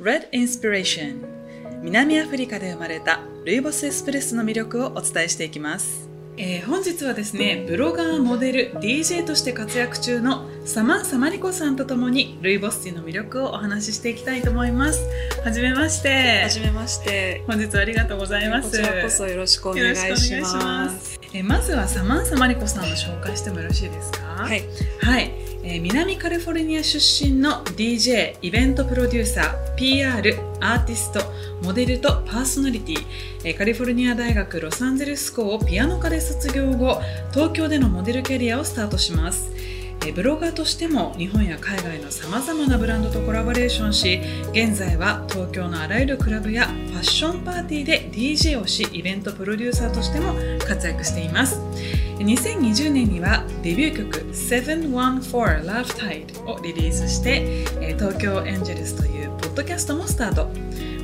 [0.00, 1.24] Red Inspiration
[1.82, 15.00] 南アフリカで生まれたルイボスエスプレッソの魅力をお伝えしていきます、えー本日はですねブロガーモデル DJ として活躍中のサマンサマリコさんとともにルイボスティーの魅力をお話ししていきたいと思います。
[15.42, 16.42] はじめまして。
[16.42, 17.42] はじめまして。
[17.46, 18.70] 本日はありがとうございます。
[18.70, 20.34] こちらこそよろしくお願いし。
[20.34, 21.18] ます。
[21.32, 24.18] えーまずはサマンサマリコさんの紹介してもよろしいですか？
[24.26, 24.62] はい、
[25.00, 25.32] はい、
[25.68, 31.20] え南カリフォルニア出身の DJ イベントプロデューサー PR アーティスト
[31.60, 33.06] モデルとパーソナリティ、
[33.42, 37.02] えカリフォルニア大学ロサンゼルス校をピアノ科で卒業後
[37.32, 39.50] 東京でのモデルキャリアをスタートします。
[40.14, 44.20] ブロガーとしても日本や海外のさまざまなブランドとコラボレーションし
[44.52, 51.60] 現在は東京のあらゆるクラブやファッションパーティーで DJ をしイベントプロデューサーとしても活躍しています。
[52.24, 57.42] 2020年にはデビュー曲「714 Love Tide」をリリースして
[57.80, 60.50] えー東京エンジェルスというポッドキャストもスタート。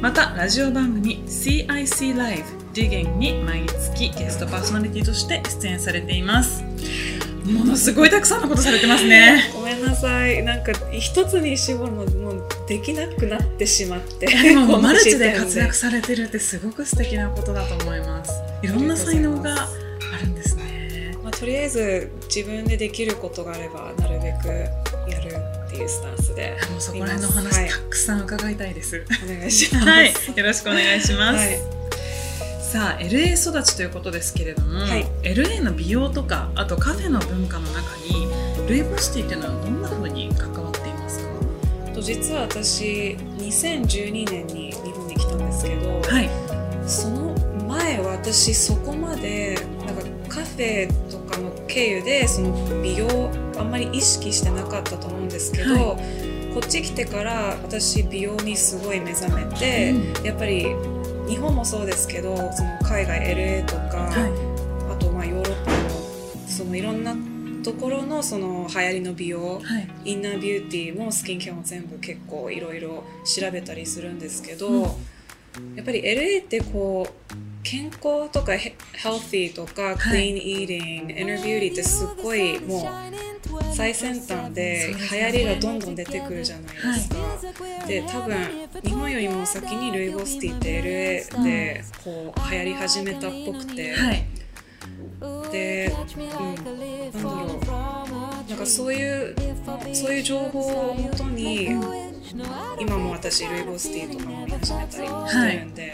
[0.00, 2.42] またラジオ番組 CIC Live
[2.74, 6.64] ディゲンに毎月ゲストパーソナリティとして出演されています。
[7.44, 9.50] ものすごいたくさんのことされてますね。
[9.54, 10.42] ごめんなさい。
[10.42, 14.26] なんか一つに絞るのもうできなくなってしまって。
[14.26, 18.32] でもマルチで活躍されてるってすごく素敵なことだと思います。
[18.62, 19.68] いろんな才能があ
[20.22, 20.61] るんですね。
[20.61, 20.61] まあ、
[21.42, 24.46] とりあえず自分でできることがあればなるべく
[25.10, 25.34] やる
[25.66, 27.44] っていうスタンスでもうそこら辺のおはい。
[27.46, 29.86] 話たくさん伺いたいです、お願いします。
[29.88, 31.58] はい、よろしくお願いします、はい。
[32.62, 35.04] さあ LA 育ちということですけれども、はい。
[35.24, 41.92] LA の美容とかあとカフェの文化の中にルイボスティーっていうのはどんな風に関わっていますか？
[41.92, 46.30] と実は私2012年に日本に来たんですけど、はい。
[46.88, 47.34] その
[47.66, 51.01] 前は私そこまでなんかカフェと
[51.32, 55.96] かの経由でその美容あんまり意識してなかったと思うんですけど、は
[56.54, 60.66] こっち来てから私美容にすごい目覚めて、うやっぱり
[61.26, 67.16] 日本もそうですけどその海外 LA とか、はあとまあヨーロッパのそのいろんな
[67.62, 69.88] ところのその流行りの美容いはい。
[70.04, 74.82] インナービューティーもスキンケアも全部結構いろいろ調べたりするんですけど、うん。
[75.76, 80.32] やっぱり LA ってこう健康とかヘヘルティーとかクはい。
[80.32, 85.32] リーンイーティング、インナービューティーってすごいもう最先端で流ね。
[85.32, 87.16] 行りがどんどん出てくるじゃないですか。
[87.86, 88.36] で多分
[88.82, 94.24] 日本よりも先にルイボスティーって LA でこう流行り始めたっぽくて、はい。
[95.52, 97.92] で、うん、なんだろう。
[98.48, 99.34] なんかそういう
[99.92, 101.68] そういう情報をもとに、
[102.80, 105.92] 今も私ルイボスティーとか飲み始めたりもしてるんで、はい。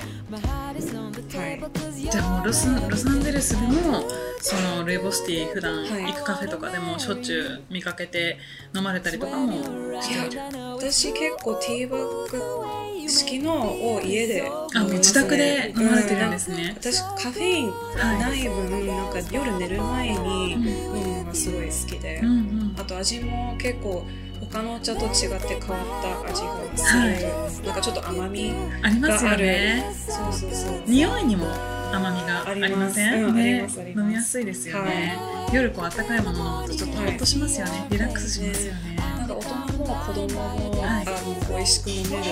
[2.10, 4.04] じゃあもうロスロサンゼルスでも
[4.40, 8.38] そのルイボスティー普段はい行くカフェとかでもしょっちゅう見かけて
[8.74, 9.52] 飲まれたりとかも
[10.00, 10.40] している
[10.76, 14.48] 私結構ティーバッグ式のを家で。
[14.74, 22.76] あもう自宅で飲まれてるんですね、私カフェインない分、なんか夜寝る前に飲むのがすごい好きで、うんうん。
[22.78, 24.06] あと味も結構
[24.50, 27.66] 他のお茶と違って変わった味がする、はい。
[27.66, 29.46] なんかちょっと甘みありますよがある。
[29.46, 30.82] ねそうそうそう。
[30.86, 31.46] 匂いにも
[31.92, 33.24] 甘みがありません？
[33.24, 33.68] うんね。
[33.96, 35.16] 飲みやすいですよね、
[35.52, 39.48] 夜こう温かいもの飲むとちょっとホッとしますよね、はいリラックスしますよね、なんか大人
[39.78, 41.10] も子供も、はいあ
[41.50, 42.24] の美味しく飲める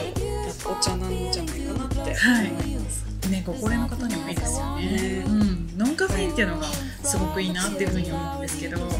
[0.67, 2.51] お茶なんじゃないかなってはい。
[2.51, 4.83] 思います、ねご高齢の方にもいいですよね。
[4.83, 5.25] ね。
[5.27, 6.67] うん、ノンカフェインっていうのが
[7.07, 8.91] すごくいいなっていうふうに思うんですけどはい。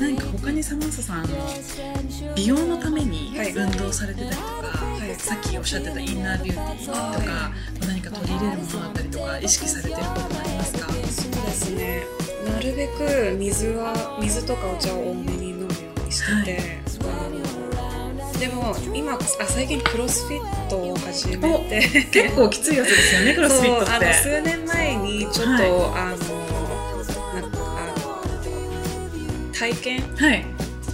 [0.00, 1.26] 何か他にサマンサさん
[2.34, 3.52] 美容のためにはい。
[3.52, 4.46] 運動されてたりとか、
[4.86, 5.14] はい。
[5.16, 7.52] さっきおっしゃってたインナービューティーとか、は
[7.86, 10.92] 何か取り入れるものだったりとか意識されてることありますか？
[10.92, 12.02] そうですね。
[12.46, 16.78] なるべく水は水とかお茶を多めに飲むようにしてて、
[18.38, 22.04] でも今あ最近クロスフィットを始めて。
[22.10, 25.62] 結構きついやつですよね クロスフィットっそうあのて数年前にちょっと、はい。
[25.62, 26.53] あの
[29.54, 30.44] 体験はい。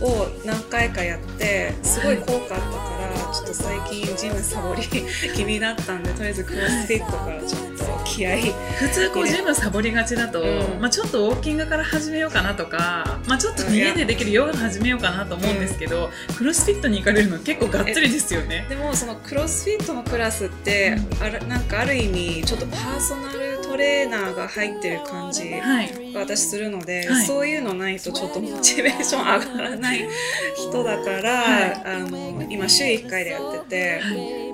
[0.02, 10.80] を何回かやってすごい効果あったから、ちょっと最近ジムサボり 気になったんでとりあえずクロスフィットからちょっと気合い普通こうジムサボりがちだと、うん。
[10.80, 18.66] まあ、ちょっとウォーキングから始めようかなとか、まあ、ちょっと家でできるヨガ始めようかなと思うんですけど、クロスフィットに行かれるの結構がっつりですよね。
[18.70, 23.49] でもそのクロスフィットのクラスって、あるなんかある意味ちょっとパーソナルト
[23.80, 27.26] レーナーが入ってる感じはい、が私するので、はい。
[27.26, 30.08] そういうのないとちょっとモチベーション上がらない
[30.56, 31.82] 人だから、はい。
[31.84, 34.02] あの今週1回でやってて、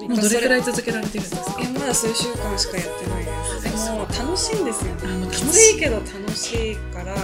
[0.08, 1.60] もうどれくらい続けられてるんですか？
[1.60, 3.30] いやまだ数週間しかやってないで
[3.60, 3.86] す。
[3.86, 5.28] でも楽しいんですよね。
[5.30, 7.14] きついけど楽しいから。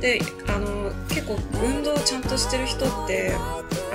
[0.00, 3.32] であの結構運動ちゃんとしてる人って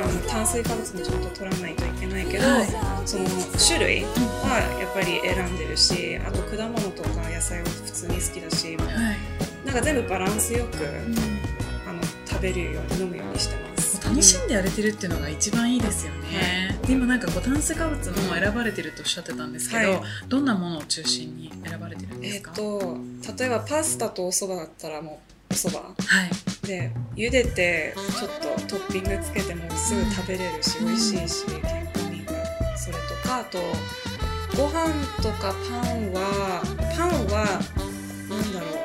[0.02, 2.68] あの炭水化物もちゃんと取らないといけないけど、はい。
[3.06, 3.26] その
[3.58, 9.18] 種類はやっぱり選んでるしあと果物とか野菜は普通に好きだしはい。
[9.66, 10.78] なんか全部バランスよく
[11.88, 13.80] あの食べるように飲むようにしてます。
[14.08, 20.02] 楽しんでやれてるっていうのが一番いいですよね、で今なんかこう炭水化物も選ばれてるとおっしゃってたんですけど、はい。
[20.28, 22.98] どんなものを中心に選ばれてるんでえっ、すか、と
[23.38, 25.22] 例えばパスタとお蕎麦だったらも
[25.52, 25.80] うお蕎麦。
[25.80, 25.92] は
[26.26, 28.30] いで茹でてちょっ
[28.68, 30.86] とトッピングつけてもすぐ食べれるし、うん。
[30.88, 33.58] 美味しいし健康にいいからそれとかあと
[34.56, 36.62] ご飯とかパンは
[36.96, 37.60] パンは
[38.30, 38.80] なんだろう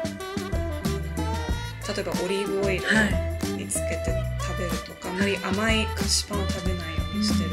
[1.94, 3.34] 例えばオリーブオイルはい。
[3.58, 4.06] につけて
[4.40, 7.50] 食べるとか、あまり甘い菓子パンを食べないようにしてる、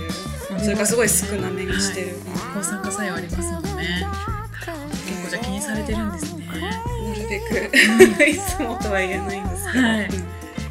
[0.55, 0.59] うん。
[0.63, 2.15] それからすごい少なめにしてる、
[2.55, 4.07] 抗酸化作用ありますもんね。
[5.05, 6.30] 結構じゃあ気にされてるんですね
[7.31, 8.37] べくい。
[8.37, 9.41] つもとは言えない。
[9.41, 10.09] んですけど、はい。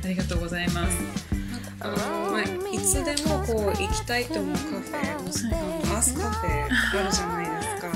[0.04, 0.68] ありがとうござい。
[0.70, 0.96] ます
[1.80, 1.96] あの
[2.32, 2.78] まあ、い。
[2.78, 4.26] つでもこう行きたい。
[4.26, 6.68] と思うカフェ、あのアースカフェあ
[7.06, 7.44] るじゃない。
[7.60, 7.88] ですか。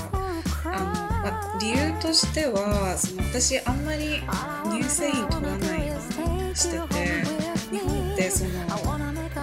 [0.66, 4.22] あのまあ、理由としてはその私あんまり
[4.70, 5.86] 乳製品取らない。
[5.86, 7.24] ようにしてて
[7.70, 8.50] 日本ってその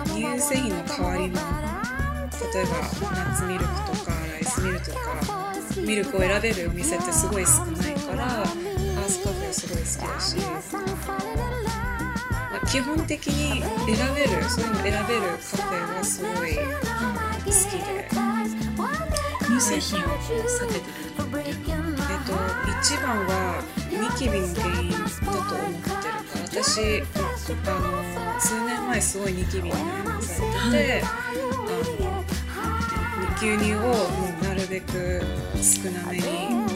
[0.05, 1.35] 乳製品の代わりの
[2.53, 2.69] 例えば
[3.11, 4.99] ナッツミルクとかライスミルクとか
[5.77, 7.45] ミルクを選べるお店ってすごい。
[7.45, 7.93] 少ない。
[7.93, 8.43] から
[9.53, 10.35] すごい好きだし。
[12.51, 16.61] まあ、基本的に選べるそういうの選べるカフェはすごい好
[17.45, 18.09] きで、
[19.47, 21.55] 乳製品を避けてるえっ
[22.25, 22.33] と、
[22.81, 23.31] 一番は
[23.89, 26.05] ニキビの原因だと思ってるから
[26.45, 27.03] 私
[27.65, 32.59] あの数年前すごいニキビに悩まされてて、あ
[33.21, 33.93] の牛乳をも
[34.41, 35.21] うなるべく
[35.61, 36.70] 少なめに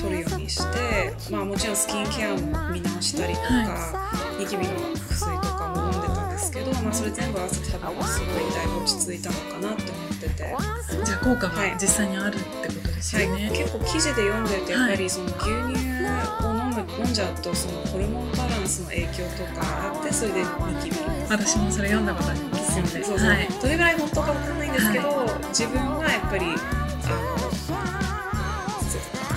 [0.00, 4.74] 取るようにして、まあ、もちろんスキンケアも見直したりとか、ニキビの
[5.08, 11.70] 薬とかも飲んでたんですけど、まあ、それ全部合わせて多分すごいだいぶ落ち着いたのかなって思ってて、はじゃあ効果はい。
[11.70, 20.46] が実際にあるってことですよね、い、結構記事で読んでるとやっぱりその牛乳を飲む飲んじゃうとそのホルモンバランスの影響とかあってそれでニ
[20.82, 20.96] キビ。
[21.28, 22.80] 私もそれ読んだことあります。
[22.80, 26.46] のでそうそう、はい、どれぐらい本当かわかんないんですけど、自分はやっぱり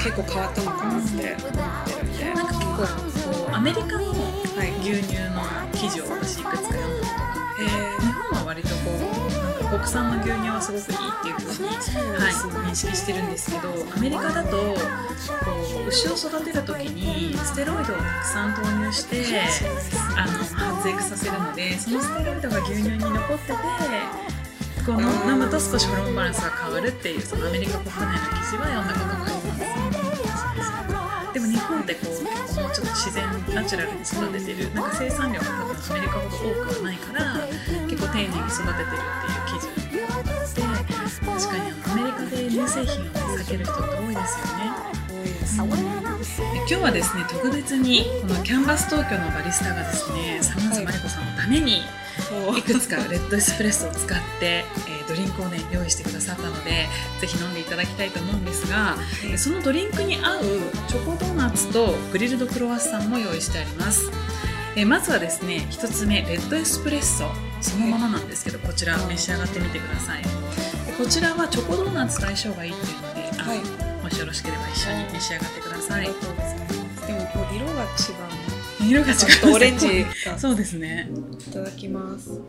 [0.03, 1.09] 結構変わったのかなって。
[1.09, 5.41] 思ってるんで、なんか結構こうアメリカのはい牛乳の
[5.71, 12.33] 記事を私いくつか読んだことがあって日本は割とこうなんか国産の牛乳はすごくいいっていうふうに、はい、
[12.67, 14.75] 認識してるんですけどアメリカだとこ
[15.85, 19.23] う牛を育てる時にステロイドをたくさん投入して
[20.17, 23.53] あの発育させるのでそのステロイドが牛乳に残ってて
[24.85, 29.42] こうの飲むと少しホルモンバランスが変わるっていうそのアメリカ国内の記事は読んだことがあり
[31.73, 31.81] ます。
[31.81, 33.25] でも日本ってこう結構もうちょっと自然
[33.55, 37.47] ナチュラルに育ててるなんか生産量が多分アメリカほど多くはないから
[37.87, 39.67] 結構丁寧に育ててるっていう記事
[39.99, 40.33] があって
[41.23, 44.63] 確かにアメリカで乳製品を避ける人って多いですよね。
[45.03, 46.47] 多いですね。
[46.55, 51.81] 今日はですね特別にこのキャンバス東京のバリスタがですねサマンサマリコさんのために
[52.57, 56.87] いくつかレッドエスプレッソを使って、えードリンクをね用意してくださったので
[57.21, 60.41] ぜひ飲んでいただきたいと思うんですが、えーそのドリンクに合う
[60.87, 64.09] チョコドーナツとグリルドクロワッサンも用意してあります、
[64.75, 67.25] えーまずはですね1つ目レッドエスプレッソ。
[67.61, 70.23] そのままなんですけどこちら召し上がってみてください。
[70.97, 73.59] こちらはチョコドーナツと相性がいいっていうのではい。
[74.03, 75.99] もしよろしければ一緒に召し上がってください。
[76.01, 77.07] ありがとう。
[77.07, 79.55] でももう色が違う色が違う。
[79.55, 80.05] オレンジ。
[80.25, 81.09] が そうですね。
[81.47, 82.41] いただきます。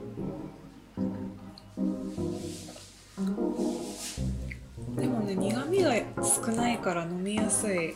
[3.16, 5.92] でもね苦味が
[6.22, 7.94] 少ないから飲みやすい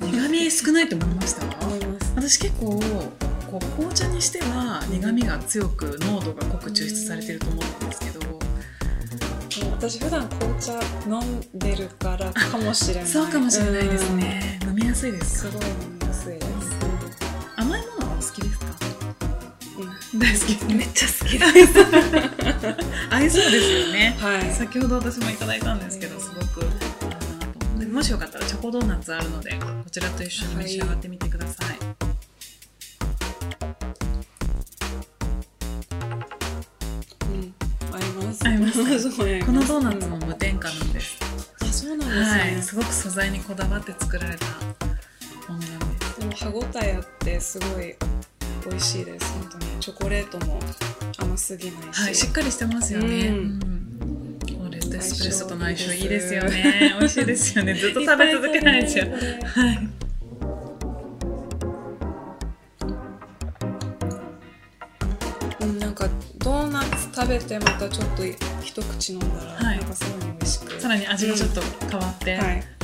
[0.00, 1.66] 苦味少ないと思いました？
[1.66, 2.12] 思います。
[2.16, 2.80] 私結構
[3.50, 8.20] こう紅茶にしては苦味が強く濃度が濃く抽出されてると思うんですけど
[9.72, 10.72] 私普段紅茶
[11.08, 13.06] 飲んでるからかもしれない。
[13.06, 15.24] そうかもしれないですね飲みやすいでうん。
[15.24, 15.52] すか？
[15.52, 15.97] すごい飲み
[20.18, 21.78] 大好きめっちゃ好きです。
[23.10, 24.52] 合いそうですよねはい。
[24.52, 27.06] 先ほど私もいただいたんですけどすごく合うなと
[27.70, 31.78] 思ってもしよかったらチョコドーナツあるのでこちらと一緒に召し上がってみてください、
[37.22, 37.54] うん。
[37.92, 37.98] 合
[38.54, 39.10] います。
[39.46, 41.16] このドーナツも無添加なんです、
[41.60, 42.62] あ、そうなんですはい、ね。
[42.62, 44.46] すごく素材にこだわって作られた
[45.52, 47.94] ものなんですでも歯ごたえあってすごい
[48.68, 49.37] 美味しいです。
[50.08, 50.58] コレートも
[51.18, 52.00] 甘すぎないし。
[52.00, 53.28] はい、しっかりしてますよね。
[53.28, 56.94] うんうんこのレッドエスプレッソとの相性いいですよね。
[56.98, 57.74] 美味しいですよね。
[57.74, 59.04] ずっと食べ続けないですよ。
[59.04, 59.88] はい。
[65.60, 68.22] うんなんかドーナツ食食べてまたちょっと
[68.62, 71.60] 一口飲んだら、はいなんかさらに美味しくさらに味がちょっと
[71.90, 72.77] 変わって、はいはい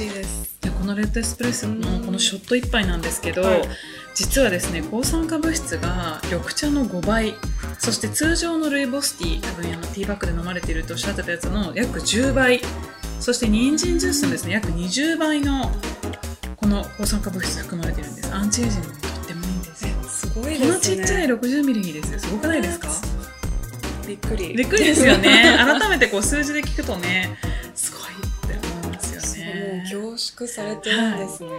[0.00, 0.56] しいです。
[0.62, 3.62] でこのレッドエスプレッソのこのショット1杯なんですけど、はい。
[4.14, 7.34] 実はですね抗酸化物質が緑茶の5倍
[7.78, 12.60] そして通常のルイボスティー多分あのティーバッグで飲まれているとおっしゃってたやつの約10倍
[13.20, 15.70] そして人参ジュースのですね約20倍の
[16.56, 18.34] この抗酸化物質含まれてるんです。
[18.34, 19.94] アンチエイジングにとってもいいんですよ。
[20.02, 20.66] すごいですね。
[20.66, 22.18] このちっちゃい60ミリにですよ。
[22.18, 22.88] すごくないですか？
[24.06, 24.54] びっくり。
[24.54, 25.56] びっくりですよね。
[25.56, 27.38] 改めてこう数字で聞くとね
[30.40, 31.56] 縮されてるんですね、わ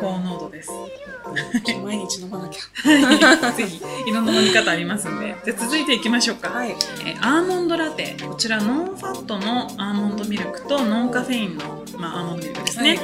[0.00, 0.70] 高あ濃度です。
[1.84, 3.52] 毎日飲まなきゃ。
[3.52, 5.36] ぜひいろんな飲み方ありますんで。
[5.44, 6.70] じゃあ続いていきましょうか、はい。
[6.70, 8.16] えーアーモンドラテ。
[8.26, 12.98] こちらノンファットのアーモンドミルクとノンカフェインの、まあ、アーモンドミルクですね、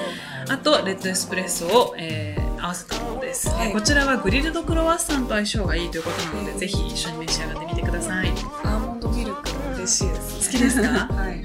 [0.49, 3.69] あとレッドエスプレッソを、えー合わせたものです、はい。
[3.69, 8.28] えーこちらはグリルドクロワッサンと相性がいいということなのでぜひ一緒に召し上がってみてください。
[8.28, 9.43] アーモンドミルク
[9.76, 10.88] 嬉しいです、好きですか？
[11.14, 11.45] はい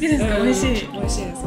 [0.00, 0.44] きです好きですかうん。
[0.44, 0.88] 美味しい。
[0.92, 1.42] 美味しいです。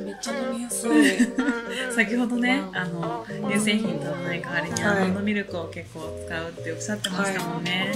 [0.00, 0.90] めっちゃ飲みやすい。
[1.94, 2.76] 先ほどねうん。
[2.76, 5.04] あの乳製品とない代わりにアはい。
[5.04, 7.92] ーモンドミルクを結構使うっておっしゃってましたもんね、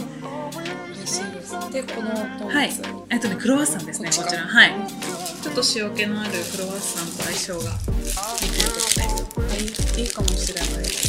[0.97, 1.53] 嬉しいです。
[1.73, 2.71] でこのはい。
[3.11, 4.73] えっとねクロワッサンですねこっちらはい。
[5.43, 7.69] ちょっと塩気のあるクロワッサンと相性がいい
[8.51, 9.55] ということで。
[9.99, 10.05] いい。
[10.07, 10.69] いいかもしれない。
[10.79, 11.04] です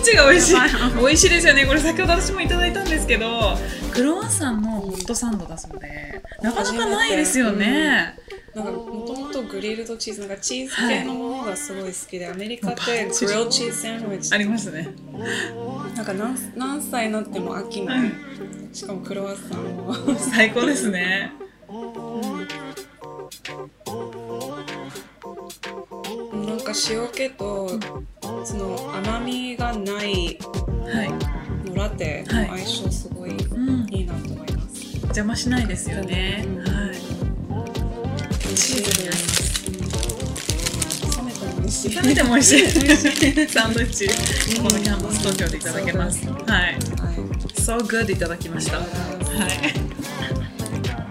[0.00, 0.54] ッチが美味しい？
[0.98, 1.66] 美味しいですよね。
[1.66, 3.56] これ先ほど私もいただいたんですけど
[3.92, 8.14] クロワッサンのホットサンドだそうでなかなかないですよね、
[8.54, 14.88] なんかもともとグリルドチーズなんかチーズ系のものがすごい好きで、アメリカってグリルドチーズサンドイッチありますね。
[15.94, 18.10] なんか何何歳になっても飽きない、
[18.72, 20.18] しかもクロワッサンを。
[20.18, 21.32] 最高ですね。
[26.32, 27.70] なんか塩気と
[28.44, 36.94] その甘みがないはい、のラテの相性すごいうん、いいなと思います、邪魔しないですよね、うんはい。
[38.56, 39.50] チーズに合います。
[41.20, 41.94] 冷めても美味しい。
[42.00, 43.48] 冷めても美味しい。
[43.48, 44.08] サンドイッチ。
[44.58, 46.26] このキャンパス東京でいただけます。
[46.26, 46.42] はい。
[46.46, 46.76] はい。
[47.56, 48.78] So good いただきました。
[48.78, 48.88] はい、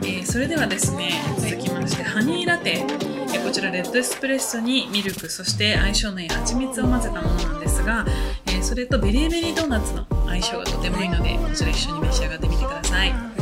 [0.09, 8.05] えーそれではですね続きましてハニーラテ、えーこちらレッドエスプレッソにミルクそして相性のいい蜂蜜を混ぜたものなんですが、
[8.47, 13.38] えーそれとベリーベリードーナツの相性がとてもいいのでこちら一緒に召し上がってみてください。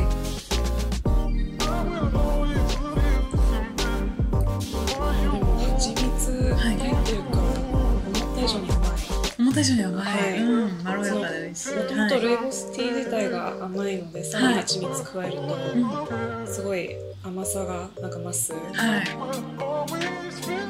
[9.57, 10.41] 思った以上に甘い、はい。
[10.41, 11.75] うん、まろやかで美味しい。
[11.75, 16.47] もともとルイボスティー自体が甘いので、さらに蜂蜜加えると、うん。
[16.47, 16.89] すごい
[17.23, 19.05] 甘さがなんか増す、はい。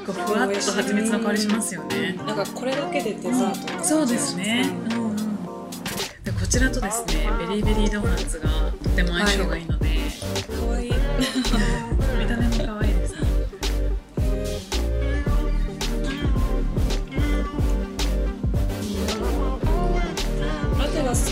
[0.05, 2.13] ふわっと蜂蜜の香りしますよね。
[2.25, 5.15] なんかこれだけでデザートってそうですね、うんうん、
[6.23, 8.49] でこちらとですねベリーベリードーナツが
[8.83, 9.89] とても相性がいいので、
[10.55, 10.91] かわいい。
[12.17, 12.86] 見た目も可愛いで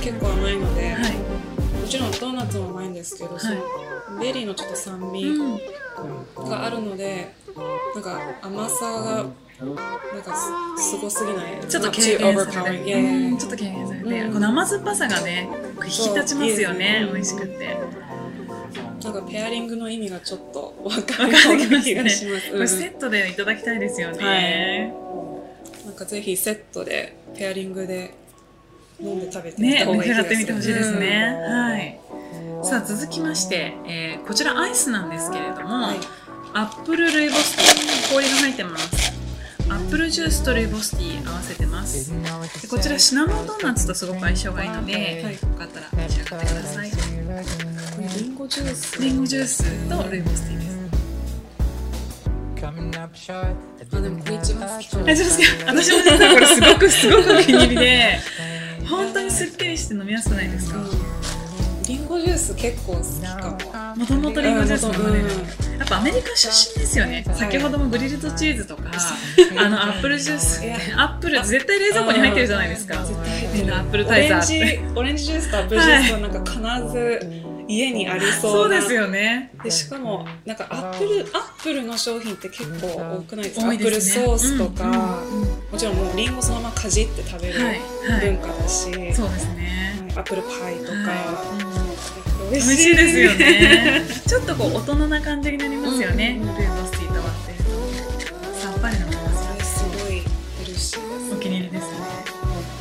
[0.06, 1.14] 結構甘いので、はい、
[1.82, 3.56] もちろんドーナツも甘いんですけど、その
[4.20, 5.56] ベリーのちょっと酸味う
[6.44, 7.34] ん、があるので、
[7.96, 9.26] なんか甘さが
[9.64, 10.36] なんか
[10.78, 11.60] すすごすぎない。
[11.68, 13.30] ちょっと軽減されて、いやいやいや。
[13.30, 14.34] うんちょっと軽減されて、うん。
[14.34, 15.50] この甘酸っぱさがね
[15.84, 17.78] 引き立ちますよねね美味しくって。
[19.04, 22.52] なんかペアリングの意味がちょっと分かわる気がねします。
[22.52, 24.94] これセットでいただきたいですよね、
[25.84, 28.14] なんかぜひセットでペアリングで
[29.00, 30.24] 飲んで食べてみねた方がいい気がする。
[30.24, 32.00] 召し上がってみてほしいですね、はい。
[32.64, 35.98] さあ続きまして、えーこちらアイスなんですけれども、はい。
[36.54, 39.14] アップルルイボスティー氷が入ってます。
[39.70, 42.12] アップルジュースとルイボスティー合わせてます。
[42.62, 45.34] でこちらシナモンドーナツとすごく相性がいいので、はい。
[45.34, 46.92] よかったら召し上がってください。
[46.92, 46.98] こ
[48.00, 49.02] れリンゴジュース。
[49.02, 50.76] リンゴジュースとルイボスティーです。
[52.66, 54.90] あでもこれ一番好き。
[54.90, 55.06] かも。
[55.06, 55.44] ですか。
[55.68, 58.20] 私も実はこれすごくすごくお気に入りで、
[58.90, 60.80] 本当にすっきりして飲みやすくないですか？
[61.88, 63.58] リンゴジュース結構好きか
[63.94, 63.96] も。
[63.96, 65.28] もともとリンゴジュース飲まれるう
[65.76, 65.80] ん。
[65.80, 67.24] やっぱアメリカ出身ですよね。
[67.34, 68.92] 先ほどもグリルドチーズとか、
[69.58, 70.62] あのアップルジュース
[70.98, 73.06] アップル絶対冷蔵庫に入ってるじゃないですか。
[73.54, 74.78] みんなアップルタイザーっオレンて。
[74.78, 77.20] ジオレンジジュースとアップルジュースはなんか必ず
[77.68, 83.66] 家にありそそううなですよねでしかもなんかアップルアップルの商品って結構多くないですか？
[83.66, 88.32] 多アップルソースとか、うんうんうんもちろんもうリンゴそのままかじって食べるはいはい。
[88.32, 90.00] 文化だし、そうですね。
[90.08, 90.18] はい。
[90.20, 92.50] アップルパイとか、はい。
[92.50, 94.06] 美美味味しいですよね。
[94.26, 96.50] ちょっとこう大人な感じになりますよね、うん。
[96.50, 101.36] うんルイボスティーと割ってさっぱり飲めますそれすごいヘルシーです。
[101.36, 101.98] お気に入りですね。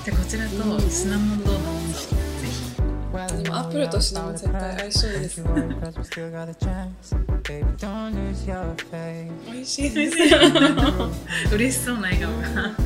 [0.05, 0.55] じゃあこちらと
[0.89, 1.61] シナモンドーナ
[1.99, 3.43] ツをぜひ。
[3.43, 5.51] でもアップルとシナモン絶対相性いいですね
[9.53, 9.93] 美味しい
[11.53, 12.73] 嬉しそうな笑顔が。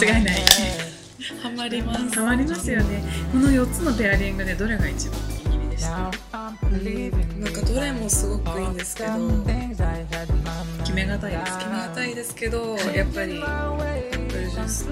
[0.00, 0.34] 間違いない。
[1.42, 3.02] ハマりますハりますよね。
[3.32, 6.12] この4つのペアリングでどれが一番お気でした、
[7.40, 9.08] なんかどれもすごくいいんですけど。
[10.84, 11.58] 決めがたいです。
[11.58, 14.88] 決めがたいですけどやっぱりブルージュス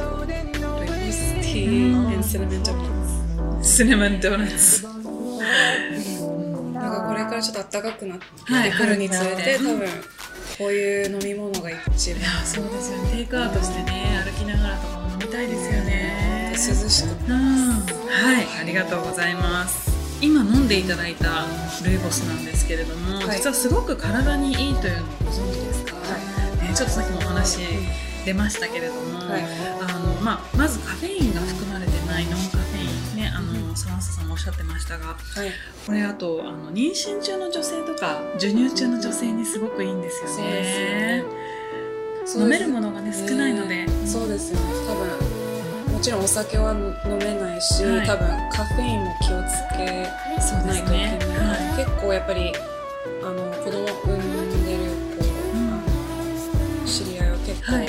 [3.63, 4.91] シナモンドーナツな
[6.89, 9.89] んかこれからちょっと暖かくなってはいくるにつれて、春にな多分
[10.59, 12.21] こういう飲み物が一番。
[12.21, 13.11] いやそうですよね。
[13.11, 16.53] テイクアウトしてね歩きながらとかも飲みたいですよね。
[16.53, 16.59] 涼
[16.89, 17.09] しく。
[17.29, 17.37] うん。
[17.37, 17.43] は
[18.41, 18.47] い。
[18.61, 19.91] ありがとうございます。
[20.23, 21.45] 今飲んでいただいた
[21.85, 23.37] ルイボスなんですけれども、はい。
[23.37, 26.01] 実はすごく体にいいというのをご存知ですか、ね
[26.75, 27.59] ちょっとさっきもお話
[28.25, 29.43] 出ましたけれども、はい。
[29.81, 32.76] あのまあ、まずカフェインが含まれてないノンカフェ
[33.27, 35.17] ねあのサマンサさんもおっしゃってましたがはい。
[35.87, 41.23] これあとあの妊娠中の女性とか授乳中の女性にすごくいいんですよそうですよね。
[41.23, 41.57] ね
[42.37, 44.67] 飲めるものがね少ないので、そうですよね。
[44.89, 48.07] 多分もちろんお酒は飲めないし、はい。
[48.07, 50.11] 多分カフェインも気をつけ
[50.43, 51.85] そうないといけない、はい。
[51.85, 52.53] 結構やっぱり
[53.23, 55.23] あの子供産んでる子、
[55.55, 55.57] う
[56.83, 57.87] ん知り合いは結構はい。
[57.87, 57.89] い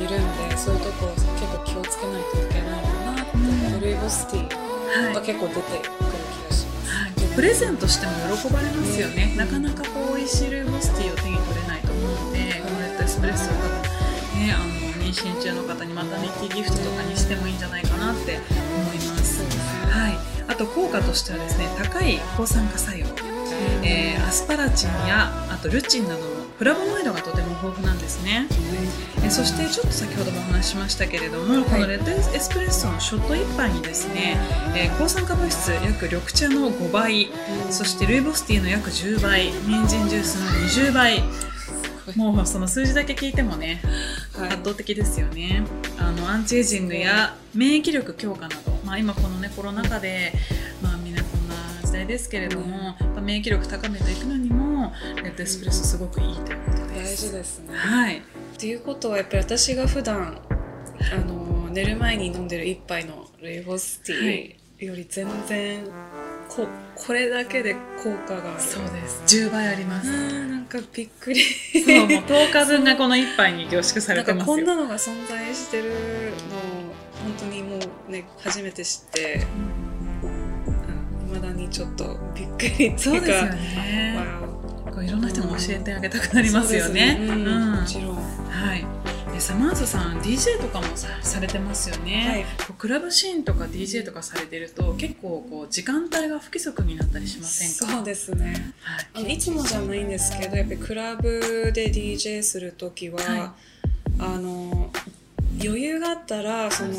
[0.00, 0.08] るん
[0.50, 2.55] で、そういうとこ結構気をつけないといけない
[4.06, 5.14] うんルイボスティーはい。
[5.14, 13.70] が結構出てくる気がします、はい、プレゼントしても喜ばれますよね、なかなかこう美味しいルイボスティーを手に取れないと思うので、こうやってエスプレッソを多分
[14.38, 14.64] ねあの
[15.02, 19.42] 妊娠中の方にまたニティギフトとかにしてもいいんじゃないかなって思います、
[19.90, 20.14] はい、
[20.48, 23.06] あと効果としてはですね高い抗酸化作用、
[23.82, 34.36] えーアスパラチンやあとルチンなどのフラボノイドがとても豊富なんですね、えーそしてちょっと先ほどもお話ししましたけれども、このレッドエスプレッソのショット1杯にですね、
[34.76, 37.28] えー抗酸化物質約緑茶の5倍
[37.70, 40.46] そしてルイボスティーの約10倍人参ジュースの
[40.88, 41.24] 20倍
[42.14, 43.80] もうその数字だけ聞いてもね
[44.32, 44.48] はい。
[44.50, 45.64] 圧倒的ですよね。
[45.98, 50.32] あのアンチエイジングや免疫力強化など、まあ、今このねコロナ禍で、
[50.82, 54.65] まあ、みんなこんな時代ですけれども、免疫力高めていくのにも
[55.22, 57.76] レッドエスプレッソすごくいいということで大す事ですね。
[57.76, 58.18] はい。
[58.18, 58.20] っ
[58.58, 60.40] ていうことはやっぱり私が普段
[61.12, 65.84] あの寝る前に飲んでる一杯のルイボスティーより全然
[66.48, 68.60] ここれだけで効果がある。
[68.60, 69.22] そうです。
[69.26, 70.10] 10倍あります。
[70.46, 71.40] なんかびっくり。
[71.40, 74.56] そうもう10日分がこの1杯に凝縮されてますよ。
[74.56, 75.96] こんなのが存在してるのを
[77.22, 77.76] 本当にも
[78.08, 82.98] うね初めて知っていまだにちょっとびっくりっていうか。
[82.98, 84.14] そうですよね。
[84.16, 84.24] わ
[84.96, 87.16] こういろんな人に教えてあげたくなりますよね。
[87.18, 87.46] そうん。
[87.46, 87.72] うん。
[87.72, 88.16] もちろん。
[88.16, 88.86] はい。
[89.30, 92.74] でサマーズさん DJ とかもさされてますよね、はい。
[92.78, 97.96] クラブシーンとか DJ とかされてると結構こう時間帯が不規則になったりしませんか？
[97.96, 98.72] そうですね。
[99.12, 99.34] はい。
[99.34, 103.54] いつもじゃないんですけどやっぱりクラブで DJ する時は、は
[104.18, 104.90] あの
[105.62, 106.92] 余裕があったらその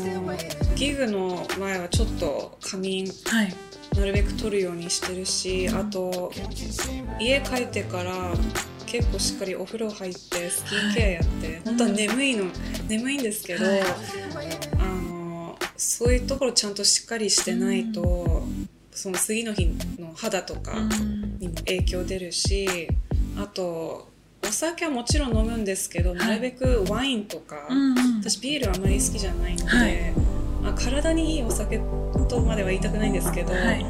[0.76, 3.54] ギグの前はちょっと仮眠はい
[3.98, 6.32] なるべく取るようにしてるしあと
[7.18, 8.32] 家帰ってから
[8.86, 12.46] 結構しっかりお風呂入ってスキンケアやって、本当は眠いの
[12.88, 13.82] 眠いんですけど、はい。
[13.82, 18.48] あのそういうところちゃんとしっかりしてないと、
[18.90, 19.66] その次の日
[19.98, 21.38] の肌とかうん。
[21.38, 22.88] にも影響出るし
[23.36, 24.08] あと
[24.42, 28.20] お酒はもちろん飲むんですけど、なるべくワインとか、うんうん。
[28.20, 30.12] 私ビールあまり好きじゃないので、はい。
[30.62, 31.78] まあ、体にいいお酒
[32.28, 33.80] とまでは言いたくないんですけど、はい。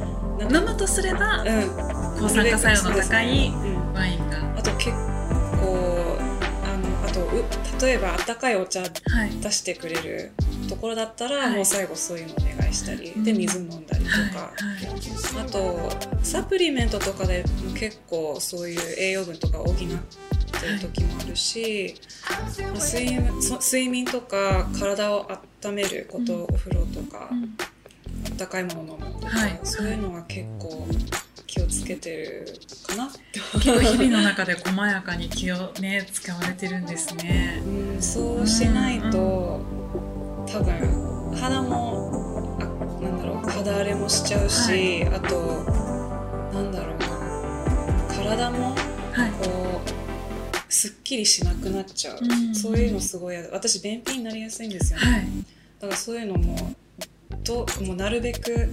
[0.40, 4.38] 飲むとすればうん、抗酸化作用の高いうんワインが。
[4.56, 6.16] あと結構
[6.64, 7.44] あのあとう
[7.82, 9.30] 例えば温かいお茶はい。
[9.40, 10.32] 出してくれる
[10.68, 11.56] ところだったら、はい。
[11.56, 13.38] もう最後そういうのお願いしたり、でうん。
[13.38, 14.52] 水飲んだりとか、は
[15.42, 15.44] い。
[15.46, 15.90] あと
[16.22, 21.94] サプリメントとかでも結構そういう栄養分とか補ってる時もあるし、
[22.62, 25.28] まあ睡眠そ睡眠とか体を
[25.64, 26.42] 温めること、うん。
[26.44, 27.56] お風呂とか、うん
[28.38, 29.60] 温かいもの飲むとか、はい。
[29.64, 30.86] そういうのは結構
[31.46, 32.46] 気をつけてる
[32.86, 33.40] かなって。
[33.54, 37.62] 結構日々の中で細やかに気をね使われてるんですね。
[37.66, 39.60] うんそうしないと
[40.46, 45.64] 多分肌もあなんだろう肌荒れもしちゃうし、あと
[46.54, 47.08] なんだろうな
[48.08, 48.74] 体も
[49.12, 49.30] はい。
[49.32, 52.54] こうすっきりしなくなっちゃう、うん。
[52.54, 55.22] そういうのすごい私便秘になりやすいんですよね、はい。
[55.80, 56.74] だからそういうのも
[57.44, 58.68] どもうなるべく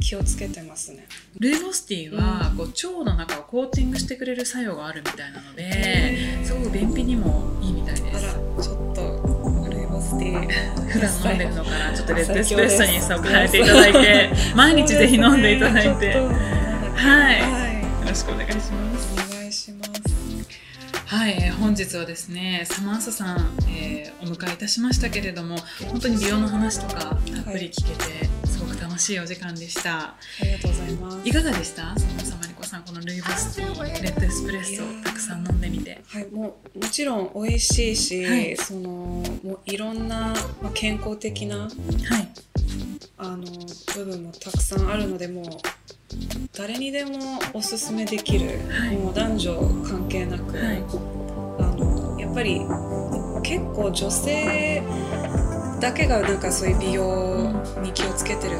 [0.00, 1.06] 気をつけてますね。
[1.38, 10.48] ルイボスティーはこう腸の中をコーティングしてくれる作用があるみたいなのですごく便秘にもいいみたいであらすちょっとルイボスティー。
[10.90, 17.40] 普段飲んでるのからちょっとレッドエスプレッソにそう変えていただいて 毎日ぜひ飲んでいただいて、はい。
[17.40, 17.70] は
[18.10, 18.89] ろしくお願いします
[21.30, 23.38] はい、えー本日はですねサマンサさん、
[23.68, 25.56] えーお迎えいたしましたけれども
[25.88, 29.98] 本当に美容の話とかたっぷり聞けて、すごく楽しいお時間でした。
[30.00, 31.28] ありがとうございます。
[31.28, 31.82] いかがでした？
[31.82, 35.04] サマンサマリコさんこのルイボスティーレッドエスプレッソいやー。
[35.04, 36.02] たくさん飲んでみて。
[36.08, 38.56] はい、もうもちろん美味しいし、はい。
[38.56, 39.22] そのも
[39.54, 41.70] ういろんな、まあ、健康的なはい。
[43.16, 43.44] あの
[43.94, 45.44] 部分もたくさんあるのでもう
[46.56, 47.18] 誰にでも
[47.54, 48.96] おすすめできる、はい。
[48.96, 49.54] もう男女
[49.88, 50.82] 関係なく、はい
[52.30, 52.60] っぱり
[53.42, 54.82] 結構女性
[55.80, 58.58] だけがなんかそういう美容に気をつけてる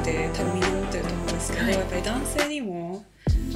[0.00, 1.72] って多分みんな思ってると思うんですけど、はい。
[1.74, 3.04] やっぱり男性にも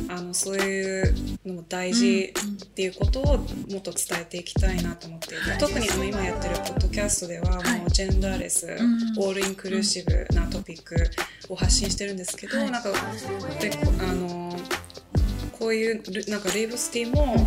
[0.08, 2.32] あのそういうのも大事
[2.64, 5.58] っていうことをもっと伝えていきたいなと思っていて、はい。
[5.58, 7.80] 特にあの今やってるポッドキャストでははい。
[7.80, 8.70] もうジェンダーレス、ん。
[9.18, 10.96] オールインクルーシブなトピック
[11.50, 12.70] を発信してるんですけど、はい。
[12.70, 12.90] なんか
[13.60, 13.76] でこ
[14.08, 14.56] あの
[15.58, 17.46] こういうルなんかレイブスティーも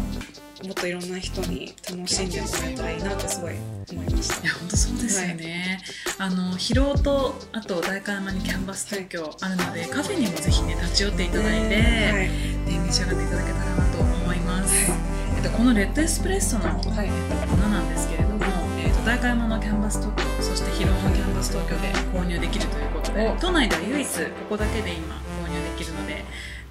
[0.64, 3.54] もっといろんな人に楽しんでもらえたらいいなってすごい
[3.92, 4.42] 思いました。
[4.42, 4.54] いや。
[4.54, 5.82] 本当そうですよね、
[6.18, 11.82] あの広尾とあと代官山にキャンバス東京あるので、カフェにもぜひね立ち寄っていただいて、は
[12.24, 12.30] い。
[12.66, 14.92] で召し上がっていただけたらなと思います、
[15.36, 16.72] えっと、このレッドエスプレッソのは
[17.04, 17.10] い。
[17.48, 18.46] ものなんですけれども、
[18.80, 23.36] えー、と代官山のキャンバス東京そして広尾のキャンバス東京で購入できるということでお。
[23.38, 26.24] 都内では唯一ここだけで今購入できるので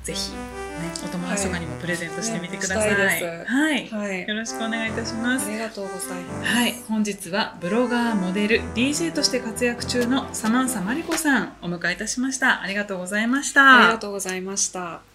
[0.03, 0.33] ぜひ、
[0.83, 6.55] ね、お友達とかにもプレゼントしてみてください、ねしたいですはい、はいよろしくお願いいたしますありがとうございます。
[6.55, 12.63] はい、本日はブロガー、モデル、DJ として活躍中のサマンサマリコさんお迎えいたしました。
[12.63, 13.85] ありがとうございました。
[13.85, 15.12] ありがとうございました。